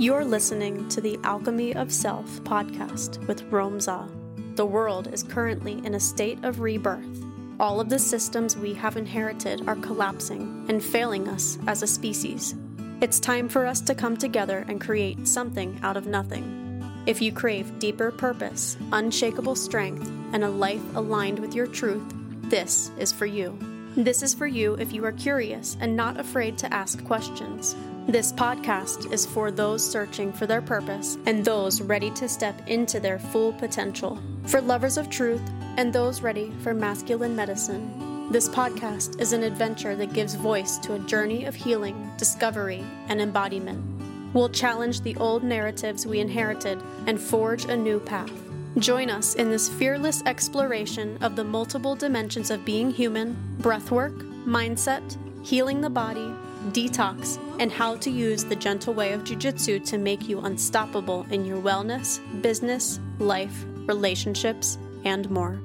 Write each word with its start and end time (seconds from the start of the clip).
You're 0.00 0.24
listening 0.24 0.88
to 0.88 1.02
the 1.02 1.18
Alchemy 1.24 1.74
of 1.74 1.92
Self 1.92 2.26
podcast 2.42 3.18
with 3.26 3.42
Rome 3.52 3.78
Za. 3.78 4.08
The 4.54 4.64
world 4.64 5.12
is 5.12 5.22
currently 5.22 5.74
in 5.84 5.94
a 5.94 6.00
state 6.00 6.42
of 6.42 6.60
rebirth. 6.60 7.22
All 7.60 7.82
of 7.82 7.90
the 7.90 7.98
systems 7.98 8.56
we 8.56 8.72
have 8.72 8.96
inherited 8.96 9.68
are 9.68 9.76
collapsing 9.76 10.64
and 10.70 10.82
failing 10.82 11.28
us 11.28 11.58
as 11.66 11.82
a 11.82 11.86
species. 11.86 12.54
It's 13.02 13.20
time 13.20 13.46
for 13.46 13.66
us 13.66 13.82
to 13.82 13.94
come 13.94 14.16
together 14.16 14.64
and 14.68 14.80
create 14.80 15.28
something 15.28 15.78
out 15.82 15.98
of 15.98 16.06
nothing. 16.06 16.82
If 17.04 17.20
you 17.20 17.30
crave 17.30 17.78
deeper 17.78 18.10
purpose, 18.10 18.78
unshakable 18.92 19.54
strength, 19.54 20.10
and 20.32 20.42
a 20.42 20.48
life 20.48 20.96
aligned 20.96 21.40
with 21.40 21.54
your 21.54 21.66
truth, 21.66 22.10
this 22.44 22.90
is 22.98 23.12
for 23.12 23.26
you. 23.26 23.54
This 23.96 24.22
is 24.22 24.32
for 24.32 24.46
you 24.46 24.76
if 24.76 24.94
you 24.94 25.04
are 25.04 25.12
curious 25.12 25.76
and 25.78 25.94
not 25.94 26.18
afraid 26.18 26.56
to 26.58 26.72
ask 26.72 27.04
questions. 27.04 27.76
This 28.06 28.32
podcast 28.32 29.12
is 29.12 29.24
for 29.24 29.52
those 29.52 29.88
searching 29.88 30.32
for 30.32 30.46
their 30.46 30.62
purpose 30.62 31.16
and 31.26 31.44
those 31.44 31.80
ready 31.80 32.10
to 32.12 32.28
step 32.28 32.60
into 32.66 32.98
their 32.98 33.18
full 33.18 33.52
potential. 33.52 34.18
For 34.46 34.60
lovers 34.60 34.96
of 34.96 35.10
truth 35.10 35.42
and 35.76 35.92
those 35.92 36.20
ready 36.20 36.50
for 36.62 36.74
masculine 36.74 37.36
medicine. 37.36 38.28
This 38.32 38.48
podcast 38.48 39.20
is 39.20 39.32
an 39.32 39.44
adventure 39.44 39.94
that 39.94 40.12
gives 40.12 40.34
voice 40.34 40.78
to 40.78 40.94
a 40.94 40.98
journey 41.00 41.44
of 41.44 41.54
healing, 41.54 42.10
discovery, 42.16 42.84
and 43.08 43.20
embodiment. 43.20 43.84
We'll 44.32 44.48
challenge 44.48 45.02
the 45.02 45.16
old 45.16 45.44
narratives 45.44 46.06
we 46.06 46.20
inherited 46.20 46.82
and 47.06 47.20
forge 47.20 47.66
a 47.66 47.76
new 47.76 48.00
path. 48.00 48.32
Join 48.78 49.10
us 49.10 49.34
in 49.34 49.50
this 49.50 49.68
fearless 49.68 50.22
exploration 50.26 51.18
of 51.20 51.36
the 51.36 51.44
multiple 51.44 51.94
dimensions 51.94 52.50
of 52.50 52.64
being 52.64 52.90
human, 52.90 53.36
breathwork, 53.60 54.18
mindset, 54.44 55.16
healing 55.44 55.80
the 55.80 55.90
body, 55.90 56.32
detox, 56.68 57.38
and 57.58 57.72
how 57.72 57.96
to 57.96 58.10
use 58.10 58.44
the 58.44 58.56
gentle 58.56 58.94
way 58.94 59.12
of 59.12 59.24
jujitsu 59.24 59.84
to 59.86 59.98
make 59.98 60.28
you 60.28 60.40
unstoppable 60.40 61.26
in 61.30 61.44
your 61.44 61.60
wellness, 61.60 62.20
business, 62.42 63.00
life, 63.18 63.64
relationships, 63.86 64.78
and 65.04 65.30
more. 65.30 65.60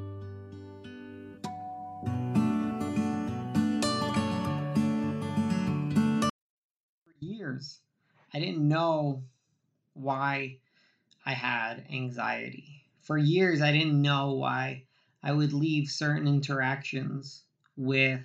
For 7.03 7.13
years. 7.19 7.79
I 8.33 8.39
didn't 8.39 8.67
know 8.67 9.23
why 9.93 10.57
I 11.25 11.33
had 11.33 11.85
anxiety. 11.91 12.85
For 13.01 13.17
years, 13.17 13.61
I 13.61 13.71
didn't 13.71 14.01
know 14.01 14.33
why 14.33 14.83
I 15.23 15.31
would 15.31 15.53
leave 15.53 15.89
certain 15.89 16.27
interactions 16.27 17.43
with 17.77 18.21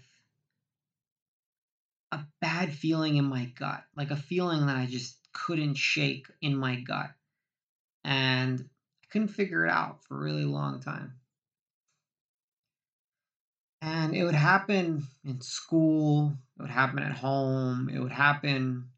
a 2.13 2.21
bad 2.41 2.73
feeling 2.73 3.17
in 3.17 3.25
my 3.25 3.47
gut, 3.59 3.85
like 3.97 4.11
a 4.11 4.17
feeling 4.17 4.67
that 4.67 4.77
I 4.77 4.87
just 4.87 5.17
couldn't 5.33 5.75
shake 5.75 6.27
in 6.41 6.57
my 6.57 6.77
gut. 6.77 7.11
And 8.05 8.61
I 8.61 9.07
couldn't 9.11 9.29
figure 9.29 9.67
it 9.67 9.71
out 9.71 10.05
for 10.05 10.17
a 10.17 10.21
really 10.21 10.45
long 10.45 10.81
time. 10.81 11.15
And 13.83 14.15
it 14.15 14.25
would 14.25 14.35
happen 14.35 15.07
in 15.25 15.41
school, 15.41 16.35
it 16.59 16.63
would 16.63 16.71
happen 16.71 16.99
at 16.99 17.17
home, 17.17 17.89
it 17.89 17.99
would 17.99 18.13
happen 18.13 18.91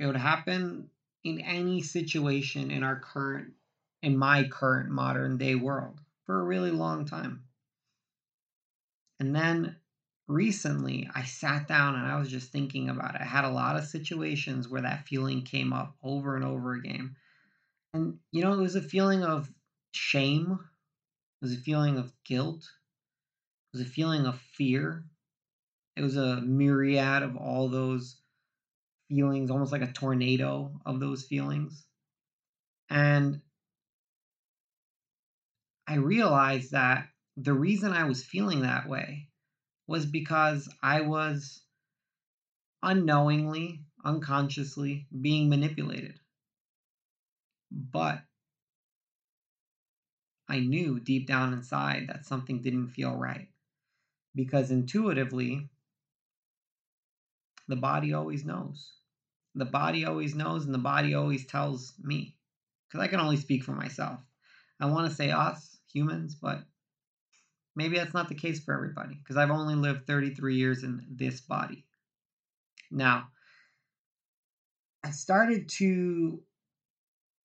it 0.00 0.06
would 0.06 0.16
happen 0.16 0.88
in 1.24 1.40
any 1.40 1.82
situation 1.82 2.70
in 2.70 2.82
our 2.82 2.98
current, 2.98 3.52
in 4.02 4.16
my 4.16 4.44
current 4.44 4.88
modern 4.88 5.36
day 5.36 5.54
world 5.54 6.00
for 6.24 6.40
a 6.40 6.44
really 6.44 6.70
long 6.70 7.04
time. 7.04 7.44
And 9.18 9.36
then 9.36 9.76
recently 10.30 11.10
I 11.14 11.24
sat 11.24 11.68
down 11.68 11.96
and 11.96 12.06
I 12.06 12.18
was 12.18 12.30
just 12.30 12.52
thinking 12.52 12.88
about 12.88 13.14
it. 13.14 13.20
I 13.20 13.24
had 13.24 13.44
a 13.44 13.50
lot 13.50 13.76
of 13.76 13.84
situations 13.84 14.68
where 14.68 14.82
that 14.82 15.06
feeling 15.06 15.42
came 15.42 15.72
up 15.72 15.96
over 16.02 16.36
and 16.36 16.44
over 16.44 16.74
again. 16.74 17.16
And, 17.92 18.18
you 18.30 18.42
know, 18.42 18.52
it 18.52 18.60
was 18.60 18.76
a 18.76 18.82
feeling 18.82 19.24
of 19.24 19.50
shame, 19.92 20.52
it 20.52 21.44
was 21.44 21.52
a 21.52 21.60
feeling 21.60 21.98
of 21.98 22.12
guilt, 22.24 22.62
it 22.62 23.78
was 23.78 23.86
a 23.86 23.90
feeling 23.90 24.26
of 24.26 24.38
fear. 24.38 25.04
It 25.96 26.02
was 26.02 26.16
a 26.16 26.40
myriad 26.40 27.22
of 27.22 27.36
all 27.36 27.68
those 27.68 28.20
feelings, 29.08 29.50
almost 29.50 29.72
like 29.72 29.82
a 29.82 29.92
tornado 29.92 30.80
of 30.86 31.00
those 31.00 31.24
feelings. 31.24 31.84
And 32.88 33.42
I 35.86 35.96
realized 35.96 36.70
that 36.72 37.08
the 37.36 37.52
reason 37.52 37.92
I 37.92 38.04
was 38.04 38.24
feeling 38.24 38.62
that 38.62 38.88
way 38.88 39.29
was 39.90 40.06
because 40.06 40.68
I 40.82 41.00
was 41.00 41.60
unknowingly, 42.82 43.80
unconsciously 44.04 45.08
being 45.20 45.48
manipulated. 45.48 46.14
But 47.72 48.20
I 50.48 50.60
knew 50.60 51.00
deep 51.00 51.26
down 51.26 51.52
inside 51.52 52.06
that 52.08 52.24
something 52.24 52.62
didn't 52.62 52.88
feel 52.88 53.16
right. 53.16 53.48
Because 54.36 54.70
intuitively, 54.70 55.68
the 57.66 57.76
body 57.76 58.14
always 58.14 58.44
knows 58.44 58.92
the 59.54 59.64
body 59.64 60.04
always 60.04 60.34
knows 60.34 60.64
and 60.64 60.74
the 60.74 60.78
body 60.78 61.14
always 61.14 61.44
tells 61.46 61.94
me 62.00 62.36
because 62.88 63.04
I 63.04 63.08
can 63.08 63.20
only 63.20 63.36
speak 63.36 63.64
for 63.64 63.72
myself. 63.72 64.20
I 64.80 64.86
want 64.86 65.08
to 65.08 65.14
say 65.14 65.30
us, 65.30 65.78
humans, 65.92 66.36
but 66.36 66.62
maybe 67.76 67.96
that's 67.96 68.14
not 68.14 68.28
the 68.28 68.34
case 68.34 68.62
for 68.62 68.74
everybody 68.74 69.14
because 69.14 69.36
I've 69.36 69.50
only 69.50 69.74
lived 69.74 70.06
33 70.06 70.56
years 70.56 70.82
in 70.82 71.04
this 71.10 71.40
body. 71.40 71.84
Now, 72.90 73.28
I 75.04 75.10
started 75.10 75.68
to 75.78 76.42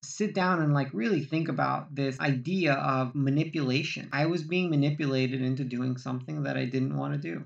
sit 0.03 0.33
down 0.33 0.61
and 0.61 0.73
like 0.73 0.93
really 0.93 1.23
think 1.23 1.49
about 1.49 1.93
this 1.93 2.19
idea 2.19 2.73
of 2.73 3.15
manipulation. 3.15 4.09
I 4.11 4.27
was 4.27 4.43
being 4.43 4.69
manipulated 4.69 5.41
into 5.41 5.63
doing 5.63 5.97
something 5.97 6.43
that 6.43 6.57
I 6.57 6.65
didn't 6.65 6.97
want 6.97 7.13
to 7.13 7.19
do 7.19 7.43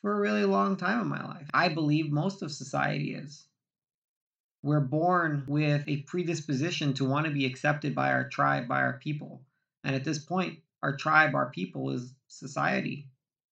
for 0.00 0.12
a 0.12 0.20
really 0.20 0.44
long 0.44 0.76
time 0.76 1.00
in 1.00 1.06
my 1.06 1.24
life. 1.24 1.48
I 1.54 1.68
believe 1.68 2.10
most 2.10 2.42
of 2.42 2.50
society 2.50 3.14
is. 3.14 3.46
We're 4.62 4.80
born 4.80 5.44
with 5.48 5.82
a 5.88 6.02
predisposition 6.02 6.94
to 6.94 7.04
want 7.04 7.26
to 7.26 7.32
be 7.32 7.46
accepted 7.46 7.94
by 7.94 8.12
our 8.12 8.28
tribe, 8.28 8.68
by 8.68 8.80
our 8.80 8.98
people. 8.98 9.42
And 9.84 9.94
at 9.96 10.04
this 10.04 10.18
point, 10.18 10.58
our 10.82 10.96
tribe, 10.96 11.34
our 11.34 11.50
people 11.50 11.90
is 11.90 12.14
society 12.28 13.08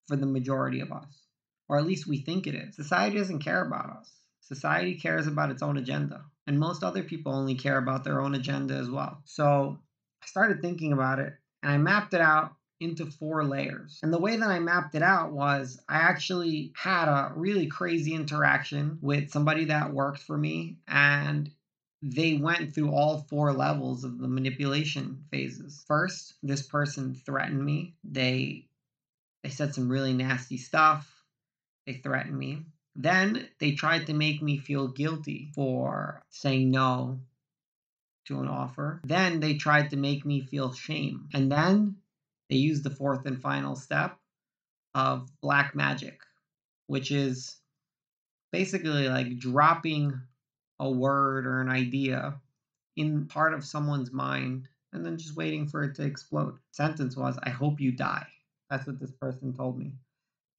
for 0.08 0.16
the 0.16 0.26
majority 0.26 0.80
of 0.82 0.92
us. 0.92 1.26
Or 1.68 1.78
at 1.78 1.86
least 1.86 2.08
we 2.08 2.22
think 2.22 2.48
it 2.48 2.56
is. 2.56 2.76
Society 2.76 3.18
doesn't 3.18 3.44
care 3.44 3.64
about 3.64 3.98
us. 3.98 4.12
Society 4.42 4.96
cares 4.96 5.28
about 5.28 5.52
its 5.52 5.62
own 5.62 5.78
agenda. 5.78 6.24
And 6.48 6.60
most 6.60 6.84
other 6.84 7.04
people 7.04 7.34
only 7.34 7.54
care 7.54 7.78
about 7.78 8.04
their 8.04 8.22
own 8.22 8.34
agenda 8.34 8.74
as 8.74 8.90
well. 8.90 9.22
So 9.26 9.78
I 10.24 10.26
started 10.26 10.62
thinking 10.62 10.94
about 10.94 11.20
it 11.20 11.34
and 11.62 11.72
I 11.72 11.78
mapped 11.78 12.16
it 12.16 12.22
out 12.22 12.56
into 12.80 13.06
four 13.06 13.44
layers. 13.44 14.00
And 14.02 14.12
the 14.12 14.20
way 14.20 14.38
that 14.38 14.50
I 14.50 14.60
mapped 14.60 14.96
it 14.96 15.04
out 15.04 15.32
was 15.32 15.80
I 15.88 15.98
actually 15.98 16.72
had 16.76 17.08
a 17.08 17.34
really 17.36 17.68
crazy 17.68 18.16
interaction 18.16 18.98
with 19.02 19.30
somebody 19.30 19.66
that 19.66 19.94
worked 19.94 20.24
for 20.24 20.38
me 20.38 20.78
and 20.88 21.52
they 22.02 22.36
went 22.36 22.74
through 22.74 22.92
all 22.92 23.26
four 23.30 23.54
levels 23.54 24.04
of 24.04 24.20
the 24.20 24.28
manipulation 24.28 25.24
phases. 25.32 25.84
First, 25.88 26.36
this 26.42 26.66
person 26.66 27.14
threatened 27.14 27.64
me. 27.64 27.96
They 28.04 28.68
they 29.44 29.50
said 29.50 29.74
some 29.74 29.90
really 29.90 30.14
nasty 30.14 30.58
stuff. 30.58 31.24
They 31.86 31.94
threatened 31.94 32.38
me. 32.38 32.66
Then 32.96 33.48
they 33.60 33.72
tried 33.72 34.08
to 34.08 34.14
make 34.14 34.42
me 34.42 34.58
feel 34.58 34.90
guilty 34.90 35.52
for 35.56 36.22
saying 36.30 36.72
no 36.72 37.20
to 38.26 38.40
an 38.42 38.48
offer. 38.48 39.02
Then 39.04 39.40
they 39.40 39.56
tried 39.56 39.90
to 39.92 39.98
make 39.98 40.26
me 40.26 40.42
feel 40.42 40.74
shame. 40.74 41.30
And 41.34 41.52
then 41.52 41.98
they 42.50 42.58
used 42.58 42.84
the 42.84 42.90
fourth 42.90 43.26
and 43.26 43.42
final 43.42 43.76
step 43.76 44.18
of 44.94 45.30
black 45.42 45.76
magic, 45.76 46.20
which 46.88 47.12
is 47.12 47.58
basically 48.52 49.08
like 49.08 49.38
dropping 49.38 50.20
a 50.80 50.90
word 50.90 51.46
or 51.46 51.62
an 51.62 51.70
idea 51.70 52.40
in 52.96 53.26
part 53.28 53.54
of 53.54 53.64
someone's 53.64 54.12
mind 54.12 54.68
and 54.92 55.06
then 55.06 55.18
just 55.18 55.36
waiting 55.36 55.68
for 55.68 55.84
it 55.84 55.96
to 55.96 56.04
explode. 56.04 56.58
Sentence 56.72 57.16
was, 57.16 57.38
I 57.44 57.50
hope 57.50 57.80
you 57.80 57.92
die. 57.92 58.28
That's 58.70 58.88
what 58.88 59.00
this 59.00 59.12
person 59.12 59.54
told 59.54 59.78
me. 59.78 59.94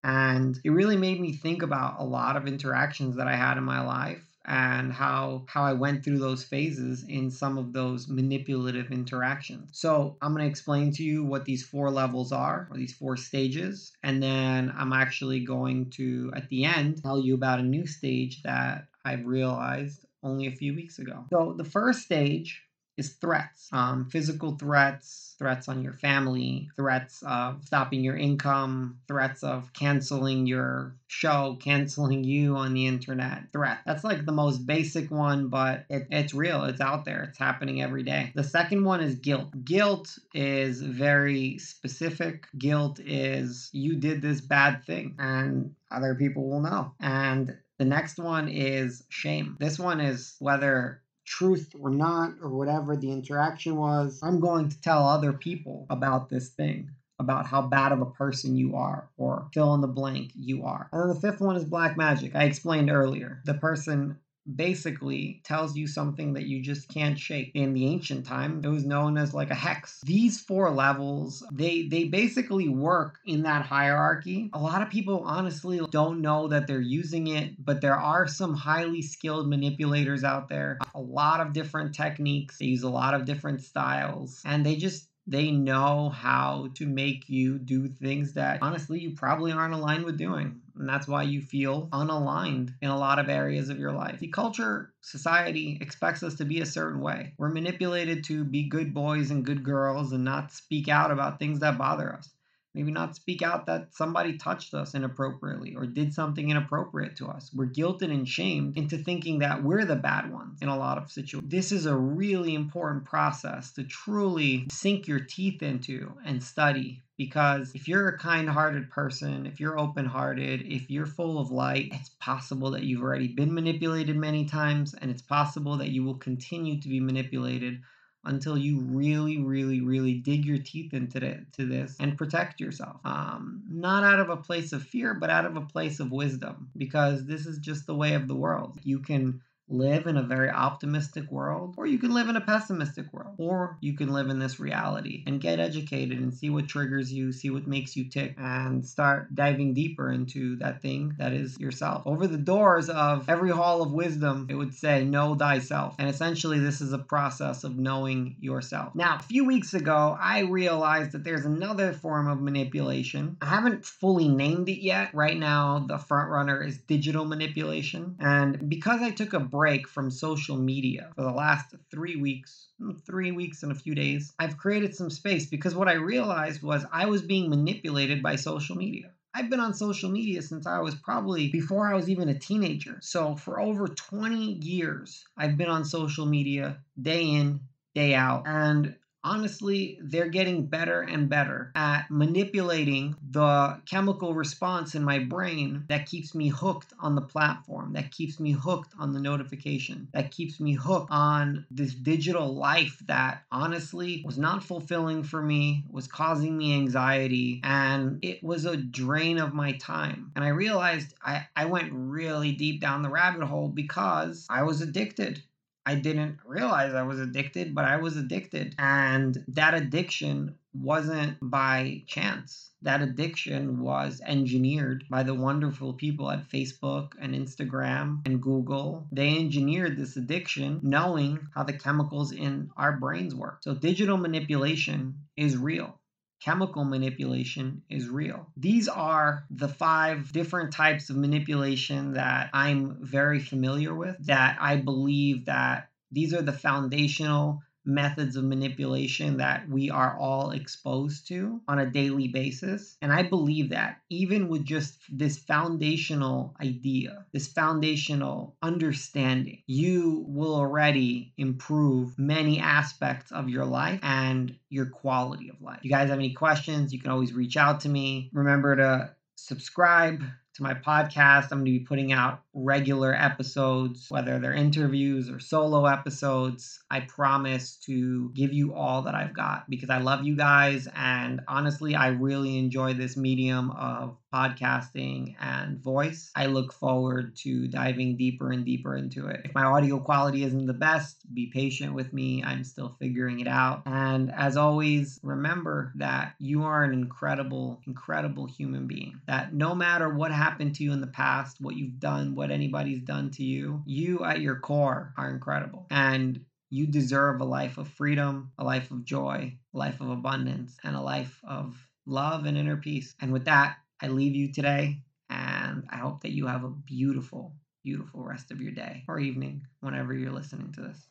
And 0.03 0.59
it 0.65 0.71
really 0.71 0.97
made 0.97 1.21
me 1.21 1.33
think 1.33 1.63
about 1.63 2.01
a 2.01 2.05
lot 2.05 2.37
of 2.37 2.47
interactions 2.47 3.17
that 3.17 3.29
I 3.29 3.37
had 3.37 3.59
in 3.59 3.65
my 3.65 3.83
life 3.83 4.23
and 4.47 4.91
how 4.91 5.45
how 5.47 5.63
I 5.63 5.75
went 5.75 6.03
through 6.03 6.19
those 6.19 6.43
phases 6.43 7.05
in 7.05 7.31
some 7.31 7.59
of 7.59 7.75
those 7.75 8.09
manipulative 8.09 8.91
interactions. 8.91 9.69
So, 9.73 10.17
I'm 10.23 10.33
going 10.33 10.45
to 10.45 10.51
explain 10.51 10.93
to 10.93 11.03
you 11.03 11.25
what 11.25 11.45
these 11.45 11.63
four 11.63 11.91
levels 11.91 12.33
are 12.33 12.67
or 12.71 12.79
these 12.79 12.95
four 12.95 13.19
stages 13.19 13.93
and 14.03 14.23
then 14.23 14.73
I'm 14.75 14.95
actually 14.95 15.41
going 15.45 15.91
to 15.91 16.33
at 16.35 16.49
the 16.49 16.65
end 16.65 17.03
tell 17.03 17.21
you 17.21 17.35
about 17.35 17.61
a 17.61 17.63
new 17.63 17.87
stage 17.87 18.43
that 18.43 18.87
I've 19.05 19.27
realized 19.27 20.07
only 20.23 20.47
a 20.47 20.53
few 20.53 20.75
weeks 20.75 20.99
ago. 20.99 21.25
So, 21.31 21.55
the 21.57 21.65
first 21.65 22.03
stage 22.03 22.63
is 23.01 23.15
threats, 23.15 23.69
um, 23.73 24.05
physical 24.11 24.57
threats, 24.57 25.35
threats 25.39 25.69
on 25.69 25.83
your 25.83 25.95
family, 25.95 26.69
threats 26.77 27.23
of 27.27 27.65
stopping 27.65 28.05
your 28.05 28.17
income, 28.17 28.99
threats 29.09 29.43
of 29.43 29.73
canceling 29.73 30.47
your 30.47 30.95
show, 31.07 31.57
canceling 31.63 32.23
you 32.23 32.57
on 32.57 32.75
the 32.75 32.87
internet, 32.87 33.45
threat. 33.53 33.79
That's 33.87 34.05
like 34.05 34.27
the 34.27 34.33
most 34.33 34.67
basic 34.67 35.11
one, 35.11 35.49
but 35.49 35.87
it, 35.89 36.09
it's 36.11 36.35
real. 36.35 36.65
It's 36.65 36.83
out 36.83 37.07
there. 37.07 37.23
It's 37.23 37.39
happening 37.39 37.81
every 37.81 38.03
day. 38.03 38.33
The 38.35 38.45
second 38.45 38.85
one 38.85 39.01
is 39.01 39.15
guilt. 39.15 39.49
Guilt 39.65 40.19
is 40.35 40.83
very 40.83 41.57
specific. 41.57 42.47
Guilt 42.59 43.01
is 43.01 43.71
you 43.73 43.97
did 43.97 44.21
this 44.21 44.43
bad 44.43 44.85
thing 44.85 45.17
and 45.19 45.75
other 45.91 46.15
people 46.15 46.49
will 46.51 46.61
know. 46.61 46.93
And 47.01 47.57
the 47.81 47.87
next 47.87 48.19
one 48.19 48.47
is 48.47 49.05
shame. 49.09 49.57
This 49.59 49.79
one 49.79 50.03
is 50.03 50.37
whether 50.39 51.01
truth 51.25 51.75
or 51.81 51.89
not, 51.89 52.35
or 52.43 52.51
whatever 52.51 52.95
the 52.95 53.11
interaction 53.11 53.75
was. 53.77 54.21
I'm 54.23 54.39
going 54.39 54.69
to 54.69 54.81
tell 54.83 55.09
other 55.09 55.33
people 55.33 55.87
about 55.89 56.29
this 56.29 56.51
thing, 56.51 56.91
about 57.19 57.47
how 57.47 57.63
bad 57.63 57.93
of 57.93 58.03
a 58.03 58.11
person 58.11 58.55
you 58.55 58.77
are, 58.77 59.09
or 59.17 59.49
fill 59.55 59.73
in 59.73 59.81
the 59.81 59.89
blank 59.89 60.33
you 60.35 60.63
are. 60.67 60.91
And 60.93 61.01
then 61.01 61.09
the 61.09 61.21
fifth 61.23 61.41
one 61.41 61.57
is 61.57 61.65
black 61.65 61.97
magic. 61.97 62.37
I 62.37 62.45
explained 62.45 62.91
earlier. 62.91 63.41
The 63.47 63.55
person 63.55 64.19
basically 64.57 65.41
tells 65.45 65.77
you 65.77 65.87
something 65.87 66.35
that 66.35 66.47
you 66.47 66.63
just 66.63 66.89
can't 66.89 67.19
shake. 67.19 67.51
In 67.55 67.75
the 67.75 67.87
ancient 67.87 68.27
time, 68.27 68.61
it 68.65 68.69
was 68.69 68.85
known 68.85 69.17
as 69.17 69.35
like 69.35 69.51
a 69.51 69.55
hex. 69.55 70.01
These 70.05 70.41
four 70.41 70.71
levels, 70.71 71.45
they 71.53 71.83
they 71.83 72.05
basically 72.05 72.69
work 72.69 73.19
in 73.27 73.43
that 73.43 73.67
hierarchy. 73.67 74.51
A 74.53 74.59
lot 74.59 74.83
of 74.83 74.91
people 74.91 75.23
honestly 75.25 75.81
don't 75.91 76.21
know 76.21 76.49
that 76.49 76.67
they're 76.67 76.81
using 76.81 77.29
it, 77.29 77.65
but 77.65 77.81
there 77.81 77.97
are 77.97 78.27
some 78.27 78.55
highly 78.55 79.03
skilled 79.03 79.49
manipulators 79.49 80.25
out 80.25 80.49
there. 80.49 80.79
A 80.95 81.01
lot 81.01 81.41
of 81.41 81.53
different 81.53 81.95
techniques. 81.95 82.59
They 82.59 82.67
use 82.67 82.83
a 82.83 82.91
lot 82.91 83.15
of 83.15 83.25
different 83.25 83.63
styles 83.63 84.43
and 84.45 84.65
they 84.65 84.77
just 84.77 85.07
they 85.27 85.51
know 85.51 86.09
how 86.09 86.71
to 86.75 86.87
make 86.87 87.29
you 87.29 87.59
do 87.59 87.89
things 87.89 88.33
that 88.33 88.59
honestly 88.63 88.99
you 89.01 89.15
probably 89.15 89.53
aren't 89.53 89.75
aligned 89.75 90.05
with 90.05 90.19
doing. 90.19 90.61
And 90.81 90.89
that's 90.89 91.07
why 91.07 91.25
you 91.25 91.43
feel 91.43 91.89
unaligned 91.93 92.75
in 92.81 92.89
a 92.91 92.99
lot 92.99 93.19
of 93.19 93.29
areas 93.29 93.69
of 93.69 93.79
your 93.79 93.93
life. 93.93 94.19
The 94.19 94.29
culture, 94.29 94.95
society 95.03 95.79
expects 95.81 96.23
us 96.23 96.35
to 96.37 96.45
be 96.45 96.63
a 96.63 96.67
certain 96.67 97.01
way. 97.01 97.35
We're 97.39 97.51
manipulated 97.51 98.25
to 98.25 98.45
be 98.45 98.69
good 98.69 98.95
boys 98.95 99.31
and 99.31 99.45
good 99.45 99.63
girls 99.63 100.13
and 100.13 100.25
not 100.25 100.53
speak 100.53 100.89
out 100.89 101.11
about 101.11 101.39
things 101.39 101.61
that 101.61 101.79
bother 101.79 102.15
us 102.15 102.31
maybe 102.75 102.93
not 102.93 103.17
speak 103.17 103.43
out 103.43 103.67
that 103.67 103.95
somebody 103.95 104.39
touched 104.39 104.75
us 104.75 104.95
inappropriately 104.95 105.75
or 105.75 105.87
did 105.87 106.15
something 106.15 106.51
inappropriate 106.51 107.17
to 107.17 107.27
us. 107.27 107.51
We're 107.53 107.67
guilted 107.67 108.13
and 108.13 108.29
shamed 108.29 108.77
into 108.77 108.99
thinking 108.99 109.41
that 109.41 109.63
we're 109.63 109.85
the 109.85 109.97
bad 109.97 110.33
ones 110.33 110.59
in 110.63 110.69
a 110.69 110.79
lot 110.79 110.99
of 110.99 111.11
situations. 111.11 111.51
This 111.51 111.73
is 111.73 111.87
a 111.87 111.97
really 111.97 112.55
important 112.55 113.05
process 113.05 113.73
to 113.73 113.85
truly 113.85 114.67
sink 114.71 115.09
your 115.09 115.21
teeth 115.21 115.63
into 115.63 116.13
and 116.25 116.43
study 116.43 117.03
because 117.17 117.73
if 117.75 117.87
you're 117.87 118.09
a 118.09 118.19
kind-hearted 118.19 118.89
person, 118.91 119.45
if 119.47 119.61
you're 119.61 119.79
open-hearted, 119.79 120.63
if 120.63 120.89
you're 120.89 121.07
full 121.07 121.39
of 121.39 121.51
light, 121.51 121.91
it's 121.93 122.11
possible 122.21 122.71
that 122.71 122.85
you've 122.85 123.03
already 123.03 123.29
been 123.29 123.53
manipulated 123.53 124.17
many 124.17 124.47
times 124.47 124.95
and 124.95 125.11
it's 125.11 125.23
possible 125.23 125.77
that 125.79 125.91
you 125.91 126.05
will 126.05 126.15
continue 126.15 126.81
to 126.81 126.89
be 126.89 127.01
manipulated 127.01 127.81
until 128.25 128.57
you 128.57 128.81
really, 128.81 129.39
really, 129.39 129.81
really 129.81 130.15
dig 130.15 130.45
your 130.45 130.59
teeth 130.59 130.93
into 130.93 131.25
it, 131.25 131.53
to 131.55 131.67
this 131.67 131.97
and 132.01 132.19
protect 132.19 132.61
yourself. 132.61 133.01
Um, 133.05 133.63
not 133.71 134.05
out 134.05 134.21
of 134.21 134.29
a 134.29 134.37
place 134.37 134.73
of 134.73 134.83
fear, 134.83 135.15
but 135.15 135.31
out 135.31 135.47
of 135.47 135.57
a 135.57 135.63
place 135.63 136.01
of 136.01 136.13
wisdom, 136.13 136.71
because 136.77 137.25
this 137.25 137.47
is 137.47 137.59
just 137.59 137.87
the 137.87 137.95
way 137.95 138.15
of 138.15 138.29
the 138.29 138.35
world. 138.35 138.79
You 138.85 138.99
can 139.01 139.41
live 139.71 140.07
in 140.07 140.17
a 140.17 140.23
very 140.23 140.51
optimistic 140.51 141.31
world, 141.31 141.75
or 141.79 141.87
you 141.87 141.99
can 141.99 142.13
live 142.13 142.29
in 142.29 142.37
a 142.37 142.41
pessimistic 142.41 143.13
world, 143.13 143.35
or 143.39 143.79
you 143.81 143.95
can 143.97 144.13
live 144.13 144.29
in 144.29 144.39
this 144.39 144.59
reality 144.61 145.23
and 145.27 145.41
get 145.41 145.61
educated 145.61 146.19
and 146.19 146.35
see 146.35 146.51
what 146.51 146.69
triggers 146.69 147.13
you, 147.13 147.33
see 147.33 147.51
what 147.51 147.67
makes 147.67 147.97
you 147.97 148.09
tick, 148.09 148.35
and 148.39 148.85
start 148.85 149.35
diving 149.35 149.73
deeper 149.73 150.11
into 150.11 150.57
that 150.57 150.83
thing 150.83 151.15
that 151.19 151.33
is 151.33 151.59
yourself. 151.59 152.03
Over 152.05 152.27
the 152.27 152.37
doors 152.37 152.89
of 152.89 153.29
every 153.29 153.51
hall 153.51 153.83
of 153.83 153.93
wisdom, 153.93 154.47
it 154.51 154.55
would 154.55 154.75
say, 154.75 155.05
Know 155.05 155.35
thyself. 155.35 155.95
And 155.99 156.09
essentially, 156.09 156.59
this 156.59 156.81
is 156.81 156.93
a 156.93 156.99
process 156.99 157.65
of 157.65 157.79
knowing 157.79 158.37
yourself. 158.41 158.95
Now, 158.95 159.17
a 159.17 159.23
few 159.23 159.45
weeks 159.45 159.75
ago, 159.75 160.17
I 160.21 160.41
realized 160.41 161.13
that 161.13 161.25
there's 161.25 161.45
another 161.45 161.93
form 161.93 162.29
of 162.29 162.41
manipulation. 162.41 163.37
I 163.41 163.47
haven't 163.47 163.85
fully 163.85 164.29
named 164.29 164.69
it 164.69 164.83
yet. 164.83 165.15
Right 165.15 165.39
now, 165.39 165.85
the 165.87 165.99
front 165.99 166.31
runner 166.31 166.63
is 166.63 166.79
digital 166.79 167.25
manipulation. 167.25 168.17
And 168.19 168.69
because 168.69 169.01
I 169.03 169.11
took 169.11 169.33
a 169.33 169.41
break, 169.41 169.60
break 169.61 169.87
from 169.87 170.11
social 170.11 170.57
media 170.57 171.11
for 171.15 171.21
the 171.21 171.31
last 171.31 171.75
three 171.91 172.17
weeks, 172.17 172.69
hmm, 172.79 172.93
three 173.07 173.31
weeks 173.31 173.63
and 173.63 173.71
a 173.71 173.75
few 173.75 173.95
days, 173.95 174.33
I've 174.39 174.57
created 174.57 174.95
some 174.95 175.11
space 175.11 175.45
because 175.45 175.75
what 175.75 175.87
I 175.87 175.97
realized 176.15 176.63
was 176.63 176.87
I 176.91 177.05
was 177.05 177.21
being 177.21 177.51
manipulated 177.51 178.23
by 178.23 178.37
social 178.37 178.75
media. 178.75 179.11
I've 179.35 179.51
been 179.51 179.61
on 179.61 179.75
social 179.75 180.11
media 180.11 180.41
since 180.41 180.67
I 180.67 180.79
was 180.79 180.95
probably 180.95 181.51
before 181.51 181.87
I 181.87 181.95
was 181.95 182.09
even 182.09 182.31
a 182.31 182.39
teenager. 182.39 183.01
So 183.03 183.37
for 183.37 183.61
over 183.61 183.87
20 183.87 184.55
years, 184.55 185.23
I've 185.37 185.59
been 185.59 185.69
on 185.69 185.85
social 185.85 186.25
media 186.25 186.79
day 186.99 187.25
in, 187.25 187.61
day 187.95 188.15
out. 188.15 188.45
And 188.47 188.97
honestly, 189.23 189.99
they're 190.03 190.29
getting 190.29 190.67
better 190.67 191.03
and 191.03 191.29
better 191.29 191.73
at 191.75 192.11
manipulating 192.11 193.15
the 193.31 193.81
chemical 193.87 194.35
response 194.35 194.95
in 194.95 195.05
my 195.05 195.19
brain 195.19 195.85
that 195.89 196.07
keeps 196.07 196.35
me 196.35 196.49
hooked 196.49 196.93
on 197.01 197.15
the 197.15 197.21
platform, 197.21 197.93
that 197.93 198.11
keeps 198.11 198.41
me 198.41 198.53
hooked 198.53 198.95
on 198.99 199.13
the 199.13 199.21
notification, 199.21 200.09
that 200.13 200.31
keeps 200.31 200.61
me 200.61 200.73
hooked 200.75 201.11
on 201.11 201.67
this 201.71 201.95
digital 201.95 202.55
life 202.55 203.03
that 203.07 203.43
honestly 203.53 204.23
was 204.25 204.39
not 204.39 204.65
fulfilling 204.65 205.23
for 205.23 205.43
me, 205.43 205.85
was 205.91 206.07
causing 206.07 206.57
me 206.57 206.75
anxiety, 206.75 207.61
and 207.63 208.19
it 208.25 208.43
was 208.43 208.65
a 208.65 208.77
drain 208.77 209.39
of 209.39 209.55
my 209.55 209.73
time. 209.73 210.33
And 210.35 210.45
I 210.45 210.49
realized 210.49 211.15
I, 211.25 211.47
I 211.57 211.67
went 211.67 211.93
really 211.93 212.53
deep 212.53 212.81
down 212.81 213.03
the 213.03 213.11
rabbit 213.11 213.45
hole 213.45 213.69
because 213.69 214.47
I 214.49 214.63
was 214.63 214.81
addicted. 214.81 215.43
I 215.91 215.97
didn't 215.97 216.39
realize 216.45 216.95
I 216.95 217.03
was 217.03 217.19
addicted, 217.19 217.75
but 217.75 217.85
I 217.85 217.97
was 217.97 218.17
addicted. 218.17 218.77
And 218.79 219.45
that 219.49 219.75
addiction 219.75 220.55
wasn't 220.73 221.37
by 221.43 222.05
chance. 222.07 222.71
That 222.83 223.03
addiction 223.03 223.81
was 223.81 224.23
engineered 224.25 225.05
by 225.11 225.25
the 225.25 225.35
wonderful 225.35 225.95
people 225.95 226.31
at 226.31 226.49
Facebook 226.49 227.15
and 227.21 227.35
Instagram 227.35 228.25
and 228.25 228.41
Google. 228.41 229.09
They 229.11 229.37
engineered 229.37 229.97
this 229.97 230.17
addiction 230.17 230.79
knowing 230.85 231.41
how 231.57 231.65
the 231.65 231.73
chemicals 231.73 232.31
in 232.31 232.71
our 232.77 232.97
brains 232.97 233.35
work. 233.35 233.59
So 233.65 233.75
digital 233.75 234.17
manipulation 234.17 235.17
is 235.37 235.57
real 235.57 236.00
chemical 236.41 236.85
manipulation 236.85 237.83
is 237.91 238.09
real. 238.09 238.47
These 238.57 238.89
are 238.89 239.45
the 239.51 239.69
five 239.69 240.33
different 240.33 240.73
types 240.73 241.11
of 241.11 241.17
manipulation 241.17 242.15
that 242.15 242.51
I'm 242.53 242.99
very 243.01 243.41
familiar 243.41 243.95
with 243.95 244.17
that 244.27 244.57
I 244.61 244.77
believe 244.77 245.47
that 245.47 245.91
these 246.11 246.35
are 246.35 246.43
the 246.43 246.53
foundational 246.53 247.63
methods 247.95 248.37
of 248.37 248.45
manipulation 248.45 249.37
that 249.39 249.69
we 249.69 249.91
are 249.91 250.17
all 250.19 250.51
exposed 250.51 251.29
to 251.29 251.61
on 251.69 251.79
a 251.79 251.91
daily 251.91 252.29
basis. 252.29 252.97
And 253.03 253.13
I 253.13 253.23
believe 253.23 253.71
that 253.71 254.01
even 254.09 254.49
with 254.49 254.65
just 254.65 254.99
this 255.11 255.39
foundational 255.39 256.55
idea, 256.61 257.27
this 257.33 257.49
foundational 257.49 258.57
understanding, 258.63 259.63
you 259.67 260.25
will 260.29 260.55
already 260.55 261.33
improve 261.37 262.19
many 262.19 262.61
aspects 262.61 263.33
of 263.33 263.49
your 263.49 263.65
life 263.65 264.01
and 264.03 264.57
your 264.69 264.87
quality 264.87 265.49
of 265.49 265.61
life. 265.61 265.79
If 265.79 265.85
you 265.85 265.91
guys 265.91 266.11
have 266.11 266.19
any 266.19 266.33
questions, 266.33 266.93
you 266.93 267.01
can 267.01 267.11
always 267.11 267.33
reach 267.33 267.57
out 267.57 267.81
to 267.81 267.89
me. 267.89 268.31
Remember 268.33 268.77
to 268.77 269.15
subscribe 269.35 270.23
to 270.55 270.63
my 270.63 270.75
podcast. 270.75 271.45
I'm 271.51 271.59
going 271.59 271.67
to 271.67 271.79
be 271.79 271.81
putting 271.81 272.13
out 272.13 272.43
regular 272.55 273.15
episodes, 273.15 274.07
whether 274.09 274.39
they're 274.39 274.55
interviews 274.55 275.31
or 275.31 275.39
solo 275.39 275.87
episodes. 275.87 276.81
I 276.91 277.01
promise 277.01 277.77
to 277.87 278.31
give 278.35 278.53
you 278.53 278.75
all 278.75 279.03
that 279.03 279.15
I've 279.15 279.35
got 279.35 279.69
because 279.69 279.91
I 279.91 279.99
love 279.99 280.25
you 280.25 280.37
guys. 280.37 280.89
And 280.95 281.41
honestly, 281.49 281.95
I 281.95 282.09
really 282.09 282.59
enjoy 282.59 282.95
this 282.95 283.17
medium 283.17 283.71
of 283.71 284.17
podcasting 284.33 285.35
and 285.41 285.79
voice. 285.79 286.31
I 286.35 286.47
look 286.47 286.73
forward 286.73 287.37
to 287.37 287.69
diving 287.69 288.17
deeper 288.17 288.53
and 288.53 288.65
deeper 288.65 288.97
into 288.97 289.27
it. 289.27 289.43
If 289.45 289.55
my 289.55 289.65
audio 289.65 289.99
quality 289.99 290.45
isn't 290.45 290.67
the 290.67 290.73
best, 290.73 291.23
be 291.35 291.47
patient 291.47 291.95
with 291.95 292.13
me. 292.13 292.43
I'm 292.45 292.65
still 292.65 292.97
figuring 292.99 293.41
it 293.41 293.49
out. 293.49 293.83
And 293.87 294.33
as 294.33 294.57
always, 294.57 295.19
remember 295.23 295.93
that 295.97 296.35
you 296.39 296.63
are 296.65 296.85
an 296.85 296.93
incredible, 296.93 297.81
incredible 297.87 298.47
human 298.47 298.87
being. 298.87 299.21
That 299.27 299.55
no 299.55 299.75
matter 299.75 300.09
what 300.09 300.33
happened 300.33 300.77
to 300.77 300.85
you 300.85 300.93
in 300.93 301.01
the 301.01 301.07
past, 301.07 301.59
what 301.61 301.77
you've 301.77 301.99
done, 301.99 302.35
what 302.35 302.51
anybody's 302.51 303.03
done 303.03 303.31
to 303.33 303.45
you, 303.45 303.83
you 303.87 304.25
at 304.25 304.41
your 304.41 304.61
core 304.61 305.13
are 305.17 305.31
incredible. 305.31 305.87
And 305.91 306.45
you 306.71 306.87
deserve 306.87 307.41
a 307.41 307.45
life 307.45 307.79
of 307.79 307.89
freedom, 307.89 308.53
a 308.59 308.65
life 308.65 308.91
of 308.93 309.05
joy, 309.05 309.59
a 309.75 309.79
life 309.79 310.01
of 310.01 310.09
abundance, 310.09 310.77
and 310.85 310.95
a 310.95 311.01
life 311.01 311.41
of 311.43 311.77
love 312.07 312.47
and 312.47 312.57
inner 312.57 312.77
peace. 312.77 313.15
And 313.21 313.33
with 313.33 313.45
that, 313.47 313.77
I 314.03 314.09
leave 314.09 314.35
you 314.35 314.53
today, 314.53 315.03
and 315.29 315.87
I 315.91 315.97
hope 315.97 316.23
that 316.23 316.33
you 316.33 316.47
have 316.47 316.65
a 316.65 316.71
beautiful, 316.71 317.55
beautiful 317.85 318.25
rest 318.25 318.51
of 318.51 318.61
your 318.61 318.73
day 318.73 319.05
or 319.09 319.19
evening 319.21 319.63
whenever 319.81 320.15
you're 320.15 320.33
listening 320.33 320.73
to 320.73 320.81
this. 320.81 321.07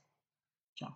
Ciao. 0.75 0.95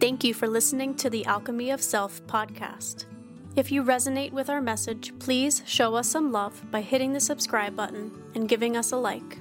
Thank 0.00 0.24
you 0.24 0.34
for 0.34 0.48
listening 0.48 0.94
to 0.96 1.10
the 1.10 1.24
Alchemy 1.26 1.70
of 1.70 1.82
Self 1.82 2.24
podcast. 2.26 3.06
If 3.54 3.70
you 3.70 3.84
resonate 3.84 4.32
with 4.32 4.48
our 4.48 4.62
message, 4.62 5.12
please 5.18 5.62
show 5.66 5.94
us 5.94 6.08
some 6.08 6.32
love 6.32 6.64
by 6.70 6.80
hitting 6.80 7.12
the 7.12 7.20
subscribe 7.20 7.76
button 7.76 8.10
and 8.34 8.48
giving 8.48 8.76
us 8.76 8.92
a 8.92 8.96
like. 8.96 9.38